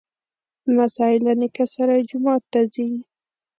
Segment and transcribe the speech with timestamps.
[0.67, 2.89] لمسی له نیکه سره جومات ته ځي.